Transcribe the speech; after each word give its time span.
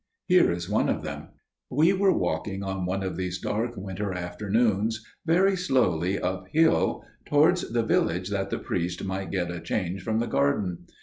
Here 0.25 0.51
is 0.51 0.67
one 0.67 0.89
of 0.89 1.03
them. 1.03 1.27
We 1.69 1.93
were 1.93 2.11
walking 2.17 2.63
on 2.63 2.87
one 2.87 3.03
of 3.03 3.17
these 3.17 3.37
dark 3.37 3.77
winter 3.77 4.13
afternoons 4.15 5.05
very 5.27 5.55
slowly 5.55 6.19
uphill 6.19 7.03
towards 7.27 7.71
the 7.71 7.83
village 7.83 8.29
that 8.31 8.49
the 8.49 8.57
priest 8.57 9.03
might 9.03 9.29
get 9.29 9.51
a 9.51 9.59
change 9.59 10.01
from 10.01 10.17
the 10.17 10.25
garden. 10.25 10.87